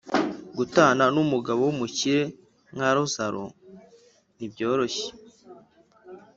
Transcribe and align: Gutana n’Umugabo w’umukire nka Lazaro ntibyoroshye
Gutana 0.57 1.03
n’Umugabo 1.15 1.59
w’umukire 1.67 2.23
nka 2.73 2.89
Lazaro 2.95 3.45
ntibyoroshye 4.35 5.07